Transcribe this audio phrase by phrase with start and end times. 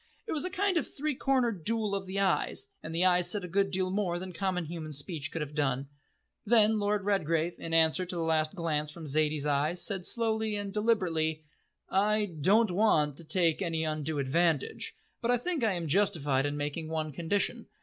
[0.25, 3.47] It was a kind of three cornered duel of eyes, and the eyes said a
[3.47, 5.89] good deal more than common human speech could have done.
[6.43, 10.73] Then Lord Redgrave, in answer to the last glance from Zaidie's eyes, said slowly and
[10.73, 11.43] deliberately:
[11.87, 16.57] "I don't want to take any undue advantage, but I think I am justified in
[16.57, 17.67] making one condition.